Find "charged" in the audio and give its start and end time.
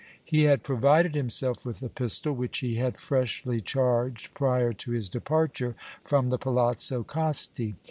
3.59-4.33